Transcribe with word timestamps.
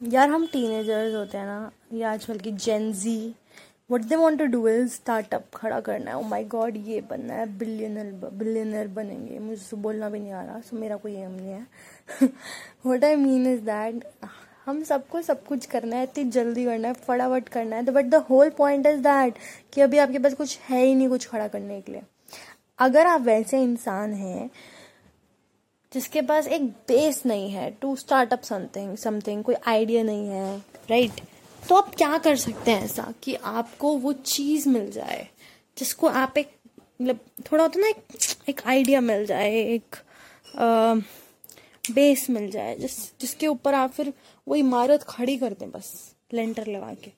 यार, 0.00 0.28
हम 0.30 0.46
टीनेजर्स 0.46 1.14
होते 1.14 1.38
हैं 1.38 1.46
ना, 1.46 1.70
ये 1.92 2.02
आजकल 2.04 2.38
की 2.38 2.50
Gen Z 2.52 3.34
what 3.90 4.02
they 4.02 4.16
want 4.16 4.38
to 4.38 4.44
do 4.46 4.68
is 4.68 4.88
startup 4.90 5.44
खड़ा 5.54 5.80
करना 5.80 6.10
है। 6.10 6.16
ओ 6.16 6.22
माई 6.22 6.44
गॉड 6.44 6.76
ये 6.86 7.00
बनना 7.10 7.34
है 7.34 7.46
बिलियनर 7.58 8.30
बिलियनर 8.32 8.88
बनेंगे। 8.88 9.38
मुझे 9.38 9.62
तो 9.70 9.76
बोलना 9.76 10.08
भी 10.10 10.18
नहीं 10.20 10.32
आ 10.32 10.42
रहा 10.42 10.60
सो 10.60 10.76
मेरा 10.76 10.96
कोई 10.96 11.14
एम 11.14 11.30
नहीं 11.30 11.52
है। 11.52 12.28
What 12.86 13.04
I 13.04 13.16
mean 13.16 13.46
is 13.52 13.60
that 13.60 14.04
हम 14.66 14.82
सबको 14.84 15.22
सब 15.22 15.44
कुछ 15.46 15.66
करना 15.66 15.96
है, 15.96 16.02
इतनी 16.02 16.24
जल्दी 16.30 16.64
करना 16.64 16.88
है, 16.88 16.94
फटाफट 16.96 17.48
करना 17.48 17.76
है 17.76 17.82
but 17.84 18.04
the 18.04 18.24
whole 18.30 18.50
point 18.58 18.86
is 18.86 19.00
that 19.00 19.38
कि 19.72 19.80
अभी 19.80 19.98
आपके 19.98 20.18
पास 20.18 20.34
कुछ 20.34 20.58
है 20.68 20.84
ही 20.84 20.94
नहीं 20.94 21.08
कुछ 21.08 21.28
खड़ा 21.28 21.48
करने 21.48 21.80
के 21.80 21.92
लिए। 21.92 22.02
अगर 22.78 23.06
आप 23.06 23.20
वैसे 23.20 23.62
इंसान 23.62 24.12
हैं 24.14 24.50
जिसके 25.92 26.22
पास 26.22 26.46
एक 26.46 26.64
बेस 26.64 27.26
नहीं 27.26 27.50
है 27.50 27.70
टू 27.70 27.96
स्टार्टअप 27.96 28.42
समथिंग 28.42 28.96
समथिंग 28.96 29.44
कोई 29.44 29.54
आइडिया 29.66 30.02
नहीं 30.02 30.28
है 30.28 30.58
राइट 30.90 31.10
right? 31.10 31.24
तो 31.68 31.74
आप 31.74 31.94
क्या 31.94 32.18
कर 32.18 32.36
सकते 32.36 32.70
हैं 32.70 32.84
ऐसा 32.84 33.14
कि 33.22 33.34
आपको 33.34 33.96
वो 33.96 34.12
चीज़ 34.12 34.68
मिल 34.68 34.90
जाए 34.90 35.28
जिसको 35.78 36.06
आप 36.06 36.38
एक 36.38 36.52
मतलब 37.02 37.18
थोड़ा 37.52 37.64
होता 37.64 37.80
ना 37.80 37.88
एक, 37.88 37.96
एक 38.48 38.60
आइडिया 38.66 39.00
मिल 39.00 39.26
जाए 39.26 39.54
एक 39.54 39.96
आ, 40.58 40.94
बेस 41.94 42.30
मिल 42.30 42.50
जाए 42.50 42.76
जिस 42.76 43.18
जिसके 43.20 43.46
ऊपर 43.46 43.74
आप 43.74 43.90
फिर 43.90 44.12
वो 44.48 44.54
इमारत 44.54 45.02
खड़ी 45.02 45.36
कर 45.36 45.52
दें 45.52 45.70
बस 45.70 46.14
लेंटर 46.32 46.66
लगा 46.66 46.94
के। 46.94 47.12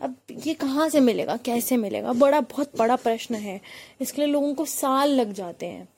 अब 0.00 0.16
ये 0.46 0.54
कहाँ 0.54 0.88
से 0.88 1.00
मिलेगा 1.00 1.36
कैसे 1.36 1.76
मिलेगा? 1.76 2.12
बड़ा 2.12 2.40
बहुत 2.40 2.78
बड़ा 2.78 2.96
प्रश्न 2.96 3.34
है। 3.34 3.60
इसके 4.00 4.22
लिए 4.22 4.30
लोगों 4.30 4.54
को 4.54 4.64
साल 4.64 5.10
लग 5.10 5.32
जाते 5.32 5.66
हैं। 5.66 5.88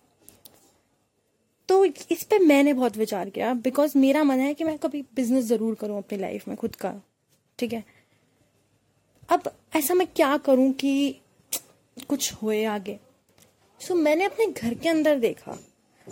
इस 2.11 2.23
पर 2.23 2.39
मैंने 2.39 2.73
बहुत 2.73 2.97
विचार 2.97 3.31
किया 3.31 3.55
बिकॉज़ 3.55 3.99
मेरा 3.99 4.25
मन 4.25 4.39
है 4.39 4.55
कि 4.55 4.65
मैं 4.65 4.79
कभी 4.79 5.03
बिज़नेस 5.03 5.45
ज़रूर 5.45 5.75
करूँ 5.75 5.99
अपनी 5.99 6.19
लाइफ 6.19 6.49
में 6.49 6.57
खुद 6.57 6.77
का 6.77 6.95
ठीक 7.59 7.73
है? 7.73 7.85
अब 9.29 9.43
ऐसा 9.77 9.95
मैं 9.95 10.07
क्या 10.07 10.37
करूँ 10.37 10.73
कि 10.73 11.21
कुछ 12.09 12.33
होए 12.33 12.65
आगे? 12.65 12.99
सो 13.81 13.95
so, 13.95 14.01
मैंने 14.01 14.25
अपने 14.25 14.47
घर 14.47 14.75
के 14.75 14.89
अंदर 14.89 15.19
देखा। 15.19 15.59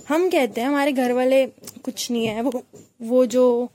हम 0.09 0.31
कहते 0.31 0.61
हैं 0.61 0.69
हमारे 0.69 0.93
घर 0.93 1.13
वाले 1.13 1.47
कुछ 1.85 2.11
नहीं 2.11 2.27
है 2.27 2.43
वो 2.43 2.63
वो 3.03 3.27
जो 3.27 3.69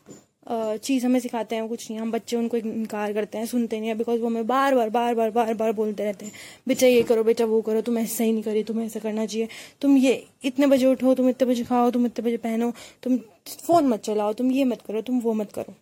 चीज़ 0.49 1.05
हमें 1.05 1.19
सिखाते 1.19 1.55
हैं, 1.55 1.67
कुछ 1.69 1.89
नहीं, 1.89 1.99
हम 1.99 2.11
बच्चे 2.11 2.35
उनको 2.35 2.57
इनकार 2.57 3.13
करते 3.13 3.37
हैं, 3.37 3.45
सुनते 3.45 3.79
नहीं 3.79 3.89
है 3.89 3.95
बिकॉज़ 3.95 4.19
वो 4.21 4.27
हमें 4.27 4.47
बार 4.47 4.75
बार 4.75 4.89
बार 4.89 5.15
बार 5.15 5.31
बार 5.31 5.53
बार 5.53 5.71
बोलते 5.73 6.03
रहते 6.03 6.25
हैं, 6.25 6.31
बेटा 6.67 6.87
ये 6.87 7.03
करो, 7.03 7.23
बेटा 7.23 7.45
वो 7.45 7.61
करो, 7.61 7.81
तुम 7.81 7.97
ऐसा 7.97 8.23
ही 8.23 8.31
नहीं 8.31 8.43
करी 8.43 8.63
तुम्हें 8.63 8.85
ऐसा 8.85 8.99
करना 8.99 9.25
चाहिए, 9.25 9.47
तुम 9.81 9.97
ये, 9.97 10.13
इतने 10.45 10.67
बजे 10.67 10.85
उठो, 10.85 11.13
तुम 11.15 11.29
इतने 11.29 11.47
बजे 11.47 11.63
खाओ, 11.63 11.91
तुम 11.91 12.05
इतने 12.05 12.25
बजे 12.25 12.37
पहनो, 12.37 12.71
तुम 13.03 13.17
फ़ोन 13.59 13.87
मत 13.87 14.03
चलाओ, 14.03 14.33
तुम 14.33 14.51
ये 14.51 14.63
मत 14.65 14.81
करो, 14.81 15.01
तुम 15.01 15.19
वो 15.19 15.33
मत 15.33 15.51
करो। 15.51 15.75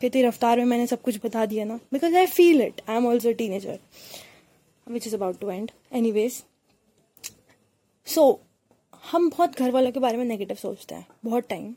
कहती, 0.00 0.22
रफ्तार 0.22 0.58
में 0.58 0.64
मैंने 0.64 0.86
सब 0.86 1.00
कुछ 1.02 1.18
बता 1.24 1.44
दिया 1.46 1.64
ना 1.64 1.78
because 1.92 2.14
I 2.16 2.26
feel 2.28 2.60
it 2.62 2.80
I 2.88 2.96
am 2.96 3.06
also 3.06 3.32
teenager 3.34 3.78
which 4.86 5.06
is 5.06 5.14
about 5.16 5.40
to 5.40 5.50
end 5.50 5.70
anyways 6.12 6.42
so 8.06 8.28
हम 9.04 9.28
बहुत 9.30 9.58
घर 9.58 9.70
वालों 9.70 9.92
के 9.92 10.00
बारे 10.00 10.16
में 10.16 10.24
नेगेटिव 10.24 10.56
सोचते 10.56 10.94
हैं, 10.94 11.06
बहुत 11.24 11.48
टाइम 11.48 11.74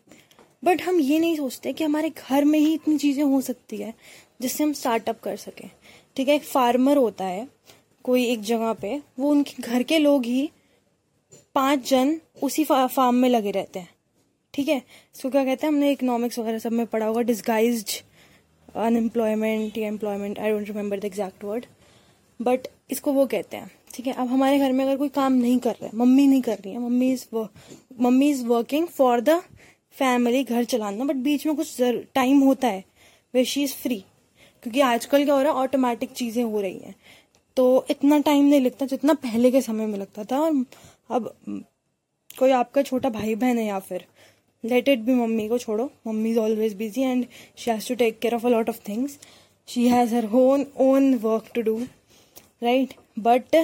बट 0.63 0.81
हम 0.81 0.99
ये 0.99 1.19
नहीं 1.19 1.35
सोचते 1.37 1.73
कि 1.73 1.83
हमारे 1.83 2.09
घर 2.09 2.45
में 2.45 2.57
ही 2.59 2.73
इतनी 2.73 2.97
चीज़ें 2.97 3.23
हो 3.23 3.39
सकती 3.41 3.77
है 3.77 3.93
जिससे 4.41 4.63
हम 4.63 4.73
स्टार्टअप 4.73 5.19
कर 5.19 5.35
सकें। 5.37 5.69
ठीक 6.15 6.27
है, 6.27 6.35
एक 6.35 6.43
फार्मर 6.43 6.97
होता 6.97 7.25
है, 7.25 7.47
कोई 8.05 8.25
एक 8.25 8.41
जगह 8.41 8.73
पे, 8.73 9.01
वो 9.19 9.29
उनके 9.29 9.63
घर 9.63 9.83
के 9.83 9.97
लोग 9.99 10.25
ही 10.25 10.49
पाँच 11.55 11.89
जन 11.89 12.19
उसी 12.43 12.63
फार्म 12.63 13.15
में 13.15 13.29
लगे 13.29 13.51
रहते 13.51 13.79
हैं। 13.79 13.89
ठीक 14.53 14.67
है, 14.67 14.77
इसको 15.15 15.29
क्या 15.29 15.43
कहते 15.45 15.67
हैं? 15.67 15.73
हमने 15.73 15.91
इकोनॉमिक्स 15.91 16.39
वगैरह 16.39 16.59
सब 16.59 16.71
में 16.71 16.85
पढ़ा 16.87 17.05
होगा 17.05 17.21
डिस्गाइज्ड 17.23 18.01
अनएम्प्लॉयमेंट 18.75 19.77
या 19.77 19.87
employment 19.87 20.39
I 20.39 20.51
don't 20.51 20.67
remember 20.67 20.99
the 20.99 21.05
exact 21.05 21.43
word 21.43 21.65
but 22.39 22.67
इसको 22.91 23.13
वो 23.13 23.25
कहते 23.25 23.57
हैं। 23.57 23.71
ठीक 23.93 24.07
है? 24.07 24.13
अब 24.13 24.27
हमारे 24.27 24.59
घर 24.59 24.71
में 24.71 24.83
अगर 24.85 24.97
कोई 24.97 25.09
काम 25.11 25.33
नहीं 25.33 25.57
कर 25.59 25.71
रहा 25.71 25.85
है, 25.85 25.91
मम्मी 25.95 26.27
नहीं 26.27 26.41
कर 26.41 26.57
रही 26.57 26.73
है, 26.73 26.79
mummy 26.79 27.11
is 27.13 27.25
mummy 28.01 28.29
is 28.29 28.45
working 28.45 28.87
for 28.89 29.21
the 29.21 29.41
family 29.95 30.43
घर 30.43 30.63
चलाना 30.65 31.05
बट 31.05 31.15
बीच 31.23 31.45
में 31.45 31.55
कुछ 31.55 31.81
टाइम 32.15 32.39
होता 32.41 32.67
है 32.67 32.83
वे 33.33 33.43
शी 33.45 33.63
इज़ 33.63 33.73
फ्री 33.75 34.03
क्योंकि 34.63 34.81
आजकल 34.81 35.23
क्या 35.25 35.35
हो 35.35 35.41
रहा 35.41 35.51
है 35.51 35.59
ऑटोमेटिक 35.59 36.11
चीज़ें 36.11 36.43
हो 36.43 36.61
रही 36.61 36.77
हैं। 36.77 36.95
तो 37.57 37.85
इतना 37.89 38.19
टाइम 38.21 38.45
नहीं 38.45 38.61
लगता 38.61 38.85
जितना 38.85 39.13
पहले 39.15 39.51
के 39.51 39.61
समय 39.61 39.85
में 39.85 39.97
लगता 39.99 40.23
था, 40.23 40.39
और 40.39 40.65
अब 41.09 41.33
कोई 42.39 42.51
आपका 42.51 42.81
छोटा 42.81 43.09
भाई 43.09 43.35
बहन 43.35 43.57
है 43.57 43.65
या 43.65 43.79
फिर 43.79 44.05
लेट 44.63 44.89
इट 44.89 44.99
भी 44.99 45.13
मम्मी 45.15 45.47
को 45.47 45.57
छोड़ो। 45.57 45.89
Mummy 46.07 46.29
is 46.31 46.39
always 46.39 46.73
busy 46.77 47.01
and 47.01 47.25
she 47.57 47.71
has 47.71 47.87
to 47.87 47.95
take 47.95 48.19
care 48.19 48.35
of 48.35 48.45
a 48.45 48.49
lot 48.49 48.69
of 48.69 48.79
things 48.87 49.17
she 49.67 49.87
has 49.89 50.15
her 50.15 50.29
own 50.35 50.65
own 50.81 51.13
work 51.17 51.51
to 51.55 51.61
do 51.61 51.77
right 52.63 52.93
but 53.19 53.55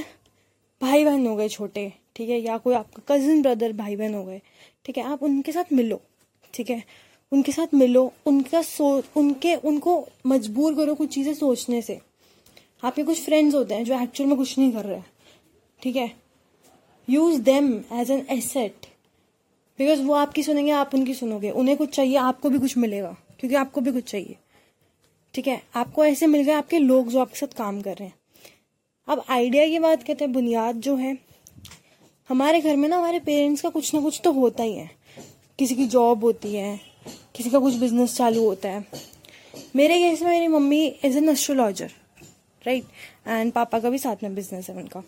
भाई 0.81 1.03
बहन 1.05 1.25
हो 1.27 1.35
गए 1.35 1.49
छोटे, 1.49 1.91
ठीक 2.15 2.29
है, 2.29 2.39
या 2.39 2.57
कोई 2.57 2.75
आपका 2.75 3.01
कजिन 3.07 3.41
ब्रदर 3.41 3.73
भाई 3.73 3.95
बहन 3.95 4.13
हो 4.13 4.23
गए, 4.23 4.41
ठीक 4.85 4.97
है, 4.97 5.03
आप 5.03 5.23
उनके 5.23 5.51
साथ 5.51 5.73
मिलो, 5.73 5.99
ठीक 6.53 6.69
है, 6.69 6.83
उनके 7.31 7.51
साथ 7.51 7.73
मिलो, 7.73 8.11
उनका 8.25 8.61
सो, 8.61 9.03
उनके, 9.15 9.55
उनको 9.55 10.07
मजबूर 10.27 10.75
करो 10.75 10.95
कुछ 10.95 11.09
चीज़ें 11.09 11.33
सोचने 11.33 11.81
से। 11.81 11.99
आपके 12.83 13.03
कुछ 13.03 13.23
फ्रेंड्स 13.25 13.55
होते 13.55 13.75
हैं 13.75 13.83
जो 13.83 13.99
एक्चुअल 14.01 14.29
में 14.29 14.37
कुछ 14.37 14.57
नहीं 14.57 14.71
कर 14.71 14.85
रहे, 14.85 15.01
ठीक 15.79 15.95
है? 15.95 16.11
Use 17.07 17.41
them 17.41 17.73
as 17.93 18.11
an 18.11 18.25
asset 18.29 18.85
because 19.79 20.01
वो 20.01 20.13
आपकी 20.15 20.43
सुनेंगे, 20.43 20.71
आप 20.71 20.95
उनकी 20.95 21.13
सुनोगे। 21.13 21.49
उन्हें 21.51 21.77
कुछ 21.77 21.89
चाहिए, 21.89 22.15
आपको 22.17 22.49
भी 22.49 22.59
कुछ 22.59 22.77
मिलेगा, 22.77 23.15
क्योंकि 23.39 23.55
आपको 23.55 23.81
भी 23.81 23.91
कुछ 23.91 24.03
चाहिए, 24.03 24.35
ठीक 25.33 25.47
है? 25.47 25.61
आपको 25.75 26.05
ऐसे 26.05 26.27
मिल 26.27 26.43
गए, 26.43 26.51
आपके 26.53 26.79
लोग 26.79 27.09
जो 27.09 27.19
आपके 27.19 27.39
साथ 27.39 27.57
काम 27.57 27.81
कर 27.81 27.95
रहे 27.95 28.07
हैं। 28.07 28.16
अब 29.07 29.23
आइडिया 29.29 29.65
की 29.67 29.79
बात 29.79 30.03
कहते 30.03 30.23
हैं, 30.25 30.33
बुनियाद 30.33 30.75
जो 30.81 30.95
है, 30.95 31.17
हमारे 32.29 32.61
घर 32.61 32.75
में 32.75 32.87
ना 32.89 32.97
हमारे 32.97 33.19
पेरेंट्स 33.19 33.61
का 33.61 33.69
कुछ 33.69 33.93
ना 33.93 34.01
कुछ 34.01 34.19
तो 34.23 34.31
होता 34.33 34.63
ही 34.63 34.73
है। 34.73 34.89
किसी 35.59 35.75
की 35.75 35.85
जॉब 35.87 36.23
होती 36.23 36.53
है, 36.55 36.79
किसी 37.35 37.49
का 37.49 37.59
कुछ 37.59 37.75
बिज़नेस 37.75 38.15
चालू 38.17 38.43
होता 38.45 38.69
है। 38.69 38.85
मेरे 39.75 39.99
केस 39.99 40.21
में 40.21 40.29
मेरी 40.29 40.47
mummy 40.47 40.85
is 41.05 41.17
an 41.17 41.29
astrologer 41.29 41.91
right 42.63 42.83
and 43.27 43.51
papa 43.53 43.79
का 43.79 43.89
भी 43.89 43.97
साथ 43.97 44.23
में 44.23 44.35
बिज़नेस 44.35 44.69
है 44.69 44.75
उनका 44.75 44.99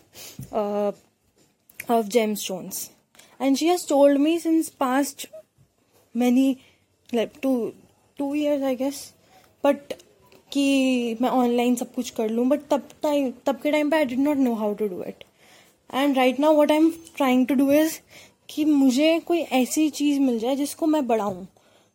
of 1.94 2.06
gem 2.06 2.34
stones 2.34 2.90
and 3.40 3.56
she 3.56 3.66
has 3.66 3.86
told 3.88 4.18
me 4.18 4.38
since 4.38 4.68
past 4.80 5.26
many 6.14 6.56
like 7.14 7.32
two 7.42 7.54
two 8.18 8.34
years 8.34 8.62
I 8.62 8.76
guess 8.76 9.02
but 9.64 9.94
कि 10.52 11.16
मैं 11.20 11.28
ऑनलाइन 11.28 11.74
सब 11.76 11.92
कुछ 11.94 12.10
कर 12.10 12.30
लूँ 12.30 12.46
बट 12.48 12.60
तब 12.70 12.88
टाइम 13.02 13.32
तब 13.46 13.60
के 13.62 13.70
टाइम 13.70 13.90
पे 13.90 13.96
I 13.96 14.04
did 14.04 14.18
not 14.18 14.36
know 14.36 14.54
how 14.54 14.74
to 14.74 14.88
do 14.88 15.02
it 15.02 15.24
and 15.94 16.16
right 16.16 16.40
now 16.40 16.56
what 16.56 16.70
I 16.70 16.76
am 16.76 16.90
trying 17.16 17.46
to 17.46 17.54
do 17.54 17.70
is 17.72 17.98
कि 18.48 18.64
मुझे 18.64 19.18
कोई 19.26 19.38
ऐसी 19.38 19.88
चीज़ 19.90 20.20
मिल 20.20 20.38
जाए 20.38 20.56
जिसको 20.56 20.86
मैं 20.86 21.06
बढ़ाऊँ, 21.06 21.46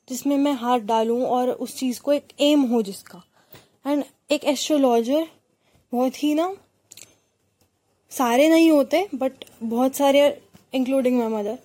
जिसमें 0.07 0.35
मैं 0.37 0.53
हाथ 0.53 0.79
डालूँ 0.87 1.21
और 1.25 1.49
उस 1.49 1.75
चीज़ 1.77 1.99
को 2.01 2.13
एक 2.13 2.27
एम 2.41 2.61
हो 2.63 2.81
जिसका। 2.81 3.21
एंड 3.85 4.03
एक 4.31 4.43
एस्ट्रोलॉजर 4.45 5.27
बहुत 5.91 6.23
ही 6.23 6.33
ना, 6.33 6.53
सारे 8.11 8.47
नहीं 8.49 8.69
होते 8.71 9.07
बट 9.15 9.45
बहुत 9.63 9.95
सारे 9.95 10.27
इंक्लूडिंग 10.73 11.17
माई 11.19 11.27
मदर 11.29 11.57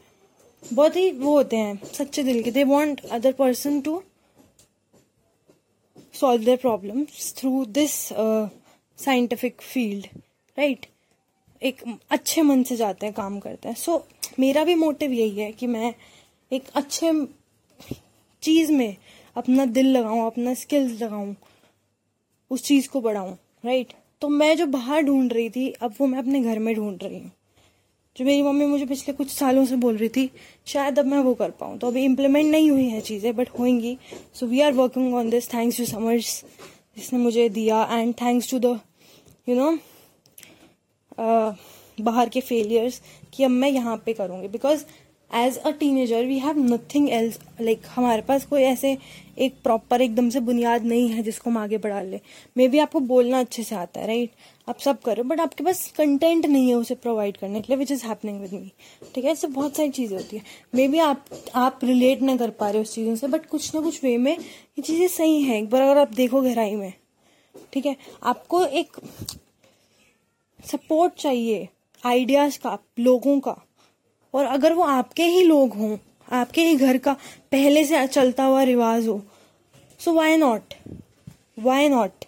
बहुत 0.62 0.96
ही 0.96 1.10
वो 1.10 1.36
होते 1.36 1.56
हैं, 1.56 1.80
सच्चे 1.92 2.22
दिल 2.22 2.42
के। 2.42 2.50
They 2.50 2.64
want 2.64 3.04
other 3.06 3.32
person 3.32 3.80
to 3.80 4.02
solve 6.20 6.44
their 6.44 6.60
problems 6.62 7.26
through 7.40 7.58
this 7.76 7.98
uh, 8.12 8.48
scientific 8.98 9.62
field 9.72 10.08
right? 10.58 10.86
एक 11.62 11.82
अच्छे 12.10 12.42
मन 12.42 12.62
से 12.62 12.76
जाते 12.76 13.06
हैं 13.06 13.14
काम 13.14 13.38
करते 13.40 13.68
हैं। 13.68 13.74
सो 13.74 13.92
so, 13.92 14.38
मेरा 14.38 14.64
भी 14.64 14.74
मोटिव 14.74 15.12
यही 15.12 15.38
है 15.38 15.50
कि 15.52 15.66
मैं 15.66 15.94
एक 16.52 16.68
अच्छे 16.74 17.12
चीज़ 18.42 18.72
में 18.72 18.96
अपना 19.36 19.64
दिल 19.66 19.86
लगाऊँ 19.86 20.26
अपना 20.26 20.54
स्किल्स 20.54 21.00
लगाऊँ 21.02 21.34
उस 22.50 22.62
चीज़ 22.64 22.88
को 22.88 23.00
बढ़ाऊं 23.00 23.34
राइट 23.64 23.92
तो 24.22 24.28
मैं 24.28 24.56
जो 24.56 24.66
बाहर 24.66 25.02
ढूंढ 25.02 25.32
रही 25.32 25.50
थी 25.50 25.70
अब 25.72 25.94
वो 26.00 26.06
मैं 26.06 26.18
अपने 26.18 26.40
घर 26.42 26.58
में 26.58 26.74
ढूंढ 26.74 27.02
रही 27.02 27.18
हूँ। 27.18 27.30
जो 28.16 28.24
मेरी 28.24 28.42
मम्मी 28.42 28.66
मुझे 28.66 28.86
पिछले 28.86 29.12
कुछ 29.14 29.30
सालों 29.30 29.64
से 29.64 29.76
बोल 29.76 29.96
रही 29.96 30.08
थी, 30.08 30.30
शायद 30.66 30.98
अब 30.98 31.06
मैं 31.06 31.18
वो 31.18 31.34
कर 31.34 31.50
पाऊँ। 31.60 31.78
तो 31.78 31.86
अभी 31.86 32.04
इम्प्लीमेंट 32.04 32.50
नहीं 32.50 32.70
हुई 32.70 32.84
हैं 32.84 33.00
चीज़ें 33.02 33.34
बट 33.36 33.48
होंगी। 33.58 33.96
So 34.34 34.46
we 34.46 34.60
are 34.60 34.72
working 34.72 35.14
on 35.14 35.30
this 35.30 35.52
thanks 35.54 35.76
to 35.76 35.84
summers 35.86 36.42
जिसने 36.96 37.18
मुझे 37.18 37.48
दिया 37.50 37.82
and 37.92 38.14
thanks 38.22 38.50
to 38.50 38.58
the 38.58 38.78
you 39.46 39.54
know 39.56 39.70
बाहर 41.98 42.28
के 42.28 42.40
फेलियर्स 42.40 43.00
कि 43.34 43.44
अब 43.44 43.50
मैं 43.50 43.68
यहाँ 43.70 43.96
पे 44.06 44.12
करूँगी। 44.12 44.48
Because 44.48 44.84
as 45.30 45.56
a 45.58 45.70
teenager 45.80 46.24
we 46.26 46.38
have 46.38 46.58
nothing 46.58 47.08
else 47.12 47.38
like 47.60 47.82
हमारे 47.88 48.22
पास 48.28 48.44
कोई 48.46 48.62
ऐसे 48.62 48.96
एक 49.38 49.54
प्रॉपर 49.64 50.00
एकदम 50.02 50.30
से 50.30 50.40
बुनियाद 50.40 50.84
नहीं 50.84 51.08
है 51.08 51.22
जिसको 51.22 51.50
हम 51.50 51.58
आगे 51.58 51.78
बढ़ा 51.78 52.00
ले। 52.02 52.20
मे 52.56 52.68
बी 52.68 52.78
आपको 52.78 53.00
बोलना 53.00 53.40
अच्छे 53.40 53.62
से 53.62 53.74
आता 53.74 54.00
है 54.00 54.06
राइट 54.06 54.30
आप 54.70 54.78
सब 54.78 55.00
कर 55.02 55.16
रहे 55.16 55.22
हो 55.22 55.28
बट 55.28 55.40
आपके 55.40 55.64
पास 55.64 55.86
कंटेंट 55.96 56.46
नहीं 56.46 56.68
है 56.68 56.74
उसे 56.74 56.94
प्रोवाइड 56.96 57.36
करने 57.36 57.60
के 57.60 57.72
लिए 57.72 57.76
which 57.78 57.90
is 57.92 58.04
happening 58.06 58.40
with 58.40 58.52
me 58.52 58.72
ठीक 59.14 59.24
है? 59.24 59.30
ऐसे 59.30 59.46
बहुत 59.48 59.76
सारी 59.76 59.90
चीज़ें 59.90 60.16
होती 60.16 60.36
है। 60.36 60.42
मे 60.74 60.86
बी 60.88 60.98
आप 61.00 61.24
आप 61.56 61.80
रिलेट 61.84 62.22
ना 62.22 62.36
कर 62.36 62.50
पा 62.50 62.68
रहे 62.68 62.78
हो 62.78 62.82
उस 62.82 62.94
चीज़ों 62.94 63.14
से 63.16 63.28
बट 63.28 63.46
कुछ 63.46 63.74
ना 63.74 63.80
कुछ 63.80 64.02
वे 64.04 64.16
में 64.18 64.32
ये 64.32 64.82
चीज़ें 64.82 65.06
सही 65.08 65.42
हैं। 65.42 65.56
एक 65.56 65.70
बार 65.70 65.82
अगर 65.82 65.98
आप 65.98 66.12
देखो 66.14 66.40
गहराई 66.42 66.74
में, 66.76 66.92
ठीक 67.72 67.86
है? 67.86 67.96
आपको 68.22 68.64
एक 68.64 68.96
सपोर्ट 70.64 71.14
चाहिए 71.14 71.68
आइडियाज़ 72.02 72.58
का, 72.58 72.78
लोगों 72.98 73.38
का। 73.40 73.56
और 74.34 74.44
अगर 74.44 74.72
वो 74.72 74.82
आपके 74.84 75.24
ही 75.24 75.42
लोग 75.44 75.74
हों, 75.74 75.96
आपके 76.28 76.62
ही 76.62 76.76
घर 76.76 76.98
का 76.98 77.12
पहले 77.52 77.84
से 77.84 78.06
चलता 78.06 78.44
हुआ 78.44 78.62
रिवाज 78.64 79.08
हो 79.08 79.20
so 80.00 80.12
why 80.12 80.36
not 80.36 80.74
why 81.58 81.88
not 81.88 82.24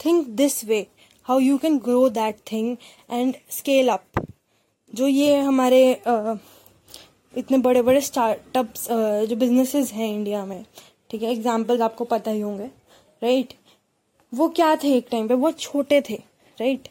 think 0.00 0.26
this 0.28 0.64
way 0.64 0.86
how 1.28 1.38
you 1.38 1.58
can 1.58 1.78
grow 1.78 2.08
that 2.08 2.36
thing 2.52 2.76
and 3.10 3.34
scale 3.50 3.88
up 3.88 4.26
जो 4.94 5.06
ये 5.08 5.36
हमारे 5.36 6.02
uh, 6.08 6.36
इतने 7.36 7.58
बड़े 7.58 7.82
बड़े 7.82 8.00
स्टार्टअप्स 8.00 8.86
uh, 8.88 9.24
जो 9.26 9.36
बिजनेसेस 9.36 9.92
हैं 9.92 10.12
इंडिया 10.12 10.44
में 10.46 10.64
ठीक 11.10 11.22
है? 11.22 11.32
एग्जाम्पल्स 11.32 11.80
आपको 11.80 12.04
पता 12.04 12.30
ही 12.30 12.40
होंगे 12.40 12.64
राइट 12.64 13.46
right? 13.46 13.58
वो 14.32 14.48
क्या 14.48 14.74
थे 14.76 14.96
एक 14.96 15.06
टाइम 15.10 15.28
पे? 15.28 15.34
बहुत 15.34 15.60
छोटे 15.60 16.00
थे 16.10 16.14
राइट 16.60 16.88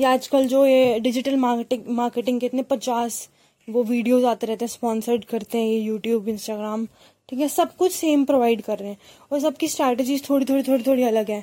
ये 0.00 0.06
आजकल 0.06 0.46
जो 0.46 0.64
ये 0.66 0.98
डिजिटल 1.00 1.36
मार्केटिंग 1.36 1.84
मार्केटिंग 1.96 2.40
के 2.40 2.46
इतने 2.46 2.62
पचास 2.62 3.28
वो 3.68 3.82
वीडियोस 3.82 4.24
आते 4.24 4.46
रहते 4.46 4.64
हैं 4.64 4.72
स्पॉन्सर्ड 4.72 5.24
करते 5.24 5.58
हैं 5.58 5.66
ये 5.66 5.78
यूट्यूब 5.80 6.28
इंस्टाग्राम 6.28 6.86
ठीक 7.28 7.40
है? 7.40 7.48
सब 7.48 7.76
कुछ 7.76 7.92
सेम 7.92 8.24
प्रोवाइड 8.24 8.62
कर 8.62 8.78
रहे 8.78 8.88
हैं। 8.88 8.98
और 9.32 9.40
सबकी 9.40 9.68
स्ट्रैटेजीज 9.68 10.28
थोड़ी 10.28 10.44
थोड़ी 10.44 10.62
थोड़ी 10.62 10.82
थोड़ी 10.82 11.02
अलग 11.02 11.30
है 11.30 11.40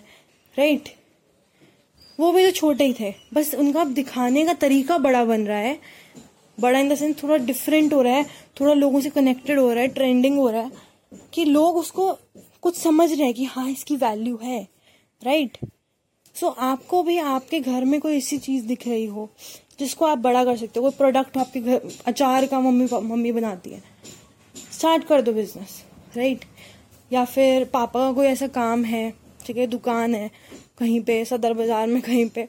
राइट 0.58 0.90
वो 2.20 2.32
भी 2.32 2.46
तो 2.46 2.52
छोटे 2.52 2.86
ही 2.86 2.94
थे। 3.00 3.14
बस 3.34 3.54
उनका 3.56 3.84
दिखाने 3.86 4.46
का 4.46 4.54
तरीका 4.54 4.98
बड़ा 4.98 5.24
बन 5.26 5.46
रहा 5.48 5.58
है। 5.58 5.78
बड़ा 6.58 6.80
इन 6.80 6.90
द 6.90 6.96
सेंस 6.96 7.22
थोड़ा 7.24 7.38
डिफरेंट 7.38 7.94
हो 7.94 8.02
रहा 8.02 8.14
है 8.14 8.26
थोड़ा 8.60 8.74
लोगों 8.74 9.02
से 9.02 9.10
कनेक्टेड 9.10 9.60
हो 9.60 9.72
रहा 9.72 9.82
है 9.82 9.88
ट्रेंडिंग 9.88 10.38
हो 10.38 10.50
रहा 10.50 10.62
है 10.62 10.72
कि 11.34 11.46
लोग 11.46 11.78
उसको 11.78 12.12
कुछ 12.62 12.78
समझ 12.78 13.12
रहे 13.12 13.26
हैं 13.26 13.34
कि 13.34 13.46
हाँ 13.46 13.70
इसकी 13.72 13.96
वैल्यू 13.96 14.38
है 14.44 14.62
राइट 15.22 15.58
सो 16.36 16.48
so, 16.48 16.54
आपको 16.58 17.02
भी 17.04 17.18
आपके 17.18 17.60
घर 17.60 17.86
में 17.86 18.00
कोई 18.02 18.18
ऐसी 18.18 18.38
चीज़ 18.38 18.66
दिख 18.66 18.88
रही 18.88 19.06
हो 19.06 19.30
जिसको 19.80 20.06
आप 20.06 20.18
बड़ा 20.18 20.44
कर 20.46 20.58
सकते 20.58 20.80
हो। 20.80 20.82
कोई 20.82 20.98
प्रोडक्ट 20.98 21.38
आपके 21.38 21.60
घर 21.60 21.82
अचार 22.08 22.46
का 22.46 22.60
मम्मी 22.60 22.88
मम्मी 22.94 23.32
बनाती 23.32 23.70
है। 23.70 23.82
स्टार्ट 24.72 25.04
कर 25.04 25.22
दो 25.22 25.34
बिज़नेस 25.34 25.82
राइट 26.18 26.46
या 27.12 27.26
फिर 27.26 27.66
पापा 27.66 28.00
का 28.00 28.12
कोई 28.14 28.28
ऐसा 28.28 28.48
काम 28.48 28.84
है 28.86 29.14
ठीक 29.46 29.58
है 29.58 29.68
दुकान 29.68 30.16
है 30.16 30.30
कहीं 30.78 31.00
पे 31.02 31.24
सदर 31.26 31.54
बाज़ार 31.54 31.88
में 31.88 32.02
कहीं 32.02 32.26
पे। 32.30 32.48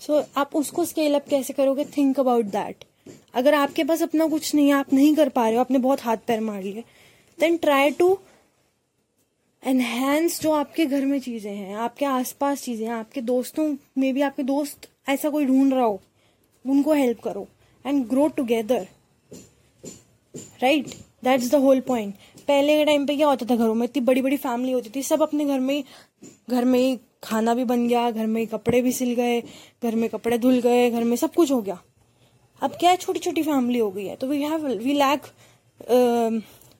सो 0.00 0.20
so, 0.20 0.26
आप 0.36 0.56
उसको 0.56 0.84
स्केल 0.84 1.14
अप 1.14 1.28
कैसे 1.28 1.52
करोगे? 1.52 1.84
थिंक 1.96 2.20
अबाउट 2.20 2.44
दैट 2.46 2.84
अगर 3.34 3.54
आपके 3.54 3.84
पास 3.84 4.02
अपना 4.02 4.26
कुछ 4.28 4.54
नहीं 4.54 4.66
है 4.68 4.74
आप 4.74 4.92
नहीं 4.92 5.14
कर 5.14 5.28
पा 5.28 5.44
रहे 5.44 5.54
हो 5.54 5.60
आपने 5.60 5.78
बहुत 5.78 6.02
हाथ 6.02 6.16
पैर 6.26 6.40
मार 6.40 6.62
लिए 6.62 6.84
देन 7.38 7.56
ट्राई 7.56 7.90
टू 7.90 8.16
एनहेंस 9.62 10.40
जो 10.40 10.52
आपके 10.52 10.86
घर 10.86 11.04
में 11.04 11.18
चीज़ें 11.20 11.54
हैं 11.54 11.74
आपके 11.76 12.04
आसपास 12.04 12.62
चीज़ें 12.62 12.86
हैं 12.86 12.94
आपके 12.94 13.20
दोस्तों 13.20 13.68
में 13.98 14.12
भी 14.14 14.20
आपके 14.20 14.42
दोस्त 14.42 14.88
ऐसा 15.08 15.30
कोई 15.30 15.44
ढूंढ 15.44 15.72
रहा 15.74 15.84
हो 15.84 16.00
उनको 16.64 16.92
हेल्प 16.92 17.20
करो 17.20 17.46
and 17.84 18.04
grow 18.08 18.26
together 18.28 18.86
right 20.62 20.94
that's 21.24 21.50
the 21.50 21.54
whole 21.54 21.80
point 21.80 22.14
पहले 22.48 22.76
के 22.76 22.84
टाइम 22.84 23.06
पे 23.06 23.16
क्या 23.16 23.26
होता 23.26 23.46
था 23.46 23.56
घरों 23.56 23.74
में? 23.74 23.84
इतनी 23.84 24.02
बड़ी 24.02 24.22
बड़ी 24.22 24.36
फैमिली 24.36 24.72
होती 24.72 24.90
थी 24.96 25.02
सब 25.02 25.22
अपने 25.22 25.44
घर 25.44 25.60
में 25.60 25.82
घर 26.50 26.64
में 26.64 26.98
खाना 27.24 27.54
भी 27.54 27.64
बन 27.64 27.86
गया 27.88 28.10
घर 28.10 28.26
में 28.26 28.46
कपड़े 28.46 28.80
भी 28.82 28.92
सिल 28.92 29.14
गए 29.14 29.40
घर 29.82 29.94
में 29.94 30.08
कपड़े 30.10 30.38
धुल 30.38 30.60
गए 30.60 30.90
घर 30.90 31.04
में 31.04 31.16
सब 31.16 31.34
कुछ 31.34 31.52
हो 31.52 31.60
गया। 31.62 31.78
अब 32.62 32.76
क्या 32.80 32.90
है 32.90 32.96
छोटी 32.96 33.20
छोटी 33.20 33.42
फैमिली 33.42 33.78
हो 33.78 33.90
गई 33.90 34.06
है 34.06 34.16
तो 34.16 34.26
we 34.26 34.42
have 34.42 34.66
we 34.68 34.92
lack 34.92 35.26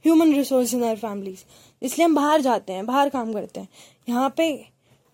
human 0.04 0.34
resource 0.34 0.74
in 0.74 0.84
our 0.84 0.96
families 0.96 1.44
इसलिए 1.82 2.04
हम 2.04 2.14
बाहर 2.14 2.40
जाते 2.40 2.72
हैं 2.72 2.86
बाहर 2.86 3.08
काम 3.08 3.32
करते 3.32 3.60
हैं। 3.60 3.68
यहाँ 4.08 4.32
पे 4.36 4.52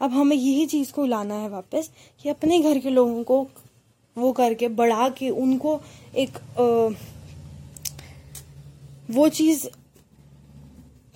अब 0.01 0.11
हमें 0.13 0.37
यही 0.37 0.67
चीज़ 0.67 0.93
को 0.93 1.05
लाना 1.07 1.35
है 1.35 1.49
वापस 1.49 1.91
कि 2.23 2.29
अपने 2.29 2.59
घर 2.61 2.79
के 2.79 2.91
लोगों 2.91 3.23
को 3.25 3.47
वो 4.17 4.33
करके 4.33 4.69
बढ़ा 4.71 5.09
के 5.09 5.31
उनको 5.31 5.81
एक 6.17 6.37
आ, 6.37 6.95
वो 9.11 9.29
चीज़ 9.31 9.67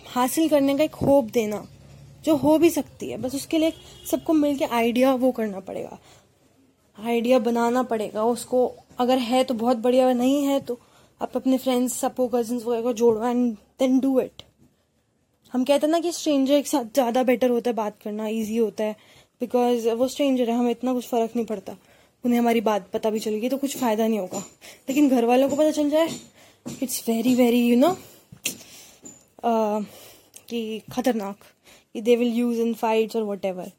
हासिल 0.07 0.49
करने 0.49 0.77
का 0.77 0.85
एक 0.85 0.95
होप 0.97 1.31
देना। 1.33 1.65
जो 2.25 2.37
हो 2.37 2.57
भी 2.59 2.71
सकती 2.71 3.09
है। 3.11 3.17
बस 3.19 3.35
उसके 3.35 3.59
लिए 3.59 3.73
सबको 4.11 4.33
मिलके 4.35 4.65
आइडिया 4.67 5.15
वो 5.17 5.31
करना 5.33 5.61
पड़ेगा। 5.61 5.99
आइडिया 6.99 7.39
बनाना 7.41 7.83
पड़ेगा। 7.85 8.25
उसको 8.27 8.67
अगर 8.99 9.19
है 9.21 9.43
तो 9.45 9.55
बहुत 9.57 9.77
बढ़िया 9.79 10.13
नहीं 10.15 10.45
है 10.45 10.59
तो 10.61 10.79
आप 11.21 11.37
अपने 11.37 11.59
फ्रेंड्स 11.59 11.99
सबको 11.99 12.29
कजिन 12.29 12.59
वगैरह 12.59 12.83
को 12.83 12.93
जोड़ो 12.95 13.27
एंड 13.27 13.55
देन 13.79 13.99
डू 14.01 14.19
इट 14.21 14.43
हम 15.53 15.65
कहते 15.65 15.87
हैं 15.87 15.91
ना 15.91 15.99
कि 16.01 16.13
स्ट्रेंजर 16.13 16.61
के 16.61 16.69
साथ 16.69 16.85
ज़्यादा 16.95 17.23
बेटर 17.25 17.51
होता 17.51 17.71
है 17.71 17.77
बात 17.77 17.97
करना 18.05 18.29
ईजी 18.29 18.57
होता 18.57 18.85
है। 18.85 18.97
बिकॉज़ 19.41 19.89
वो 19.91 20.09
स्ट्रेंजर 20.09 20.51
है, 20.51 20.57
हमें 20.57 20.71
इतना 20.71 20.93
कुछ 20.93 21.07
फ़र्क 21.09 21.37
नहीं 21.37 21.47
पड़ता। 21.47 21.77
उन्हें 22.25 22.39
हमारी 22.39 22.61
बात 22.63 22.89
पता 22.93 23.11
भी 23.11 23.21
चल 23.21 23.35
गई 23.35 23.49
तो 23.49 23.57
कुछ 23.59 23.77
फ़ायदा 23.79 24.07
नहीं 24.07 24.19
होगा। 24.19 24.39
लेकिन 24.89 25.09
घर 25.09 25.25
वालों 25.25 25.49
को 25.49 25.57
पता 25.57 25.71
चल 25.73 25.91
जाए 25.91 26.09
it's 26.83 27.03
very 27.09 27.35
very 27.35 27.61
you 27.61 27.77
know 27.77 27.97
कि 30.49 30.83
खतरनाक। 30.93 31.37
They 31.95 32.17
will 32.17 32.33
use 32.35 32.61
in 32.61 32.73
fights 32.75 33.17
और 33.17 33.23
वट 33.25 33.45
एवर 33.45 33.71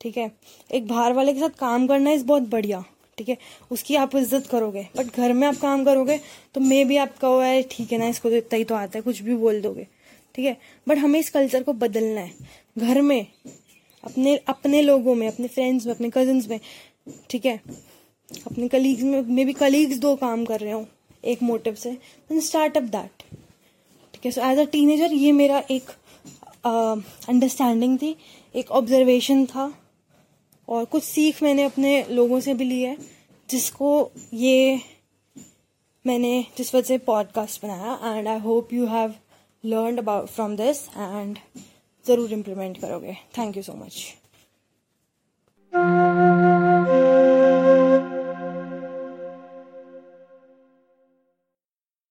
ठीक 0.00 0.16
है? 0.16 0.30
एक 0.70 0.86
बाहर 0.88 1.12
वाले 1.12 1.32
के 1.32 1.40
साथ 1.40 1.58
काम 1.58 1.86
करना 1.86 2.10
इज़ 2.12 2.24
बहुत 2.24 2.48
बढ़िया, 2.50 2.82
ठीक 3.18 3.28
है? 3.28 3.36
उसकी 3.70 3.94
आप 3.96 4.16
इज़्ज़त 4.16 4.46
करोगे 4.46 4.86
बट 4.96 5.16
घर 5.16 5.32
में 5.32 5.46
आप 5.48 5.56
काम 5.56 5.84
करोगे 5.84 6.18
तो 6.54 6.60
मे 6.60 6.84
भी 6.84 6.96
आप 6.96 7.16
कहो 7.18 7.38
है 7.40 7.62
ठीक 7.70 7.92
है 7.92 7.98
ना, 7.98 8.08
इसको 8.08 8.30
तो 8.30 8.36
इतना 8.36 8.56
ही 8.56 8.64
तो 8.64 8.74
आता 8.74 8.98
है, 8.98 9.02
कुछ 9.02 9.20
भी 9.22 9.34
बोल 9.36 9.60
दोगे। 9.62 9.86
ठीक 10.34 10.44
है? 10.44 10.56
बट 10.86 10.98
हमें 10.98 11.18
इस 11.18 11.30
कल्चर 11.30 11.62
को 11.62 11.72
बदलना 11.74 12.20
है। 12.20 12.32
घर 12.78 13.00
में, 13.02 13.26
अपने 14.04 14.36
अपने 14.48 14.82
लोगों 14.82 15.14
में, 15.14 15.26
अपने 15.28 15.48
फ्रेंड्स 15.48 15.86
में, 15.86 15.94
अपने 15.94 16.10
कजन्स 16.10 16.48
में, 16.48 16.58
ठीक 17.30 17.46
है? 17.46 17.60
अपने 18.46 18.68
कलीग्स 18.68 19.02
में 19.02 19.20
मे 19.24 19.44
भी 19.44 19.52
कलीग्स 19.54 19.98
दो 19.98 20.14
काम 20.16 20.44
कर 20.44 20.60
रहे 20.60 20.72
हो, 20.72 20.86
एक 21.24 21.42
मोटिव 21.42 21.74
से 21.74 21.90
देन 21.90 22.40
स्टार्ट 22.42 22.76
अप 22.76 22.82
दैट 22.84 23.22
ठीक 24.14 24.26
है? 24.26 24.30
सो 24.30 24.40
एज 24.42 24.58
अ 24.58 24.64
टीनेजर 24.70 25.12
ये 25.14 25.32
मेरा 25.32 25.62
एक 25.70 25.90
अंडरस्टैंडिंग 26.66 27.98
थी, 27.98 28.16
एक 28.54 28.70
ऑब्जर्वेशन 28.70 29.44
था, 29.46 29.72
और 30.68 30.84
कुछ 30.84 31.02
सीख 31.02 31.42
मैंने 31.42 31.64
अपने 31.64 32.04
लोगों 32.10 32.40
से 32.40 32.54
भी 32.54 32.64
ली 32.64 32.80
है, 32.82 32.96
जिसको 33.48 34.10
ये 34.34 34.80
मैंने, 36.04 36.44
जिस 36.56 36.74
वजह 36.74 36.86
से 36.86 36.98
पॉडकास्ट 36.98 37.62
बनाया 37.62 38.16
and 38.16 38.28
I 38.28 38.38
hope 38.38 38.72
you 38.72 38.86
have 38.86 39.14
learn 39.64 39.98
about 39.98 40.28
from 40.28 40.56
this 40.56 40.88
and 40.88 41.38
ज़रूर 42.06 42.32
इम्प्लीमेंट 42.32 42.80
करोगे. 42.80 43.16
Thank 43.38 43.56
you 43.56 43.62
so 43.62 43.72
much 43.72 44.14